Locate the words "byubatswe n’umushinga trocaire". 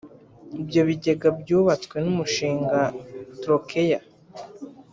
1.39-4.05